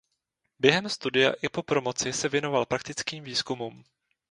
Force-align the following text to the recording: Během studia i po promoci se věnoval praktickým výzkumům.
Během 0.59 0.89
studia 0.89 1.33
i 1.41 1.49
po 1.49 1.63
promoci 1.63 2.13
se 2.13 2.29
věnoval 2.29 2.65
praktickým 2.65 3.23
výzkumům. 3.23 3.83